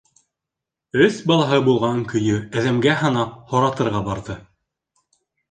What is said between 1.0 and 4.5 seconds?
Өс балаһы булған көйө. әҙәмгә һанап, һоратырға барҙы.